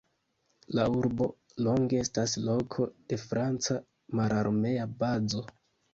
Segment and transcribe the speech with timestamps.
[0.77, 1.27] La urbo
[1.67, 3.77] longe estas loko de franca
[4.21, 5.45] mararmea bazo.